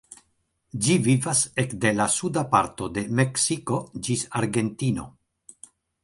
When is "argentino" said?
4.41-5.05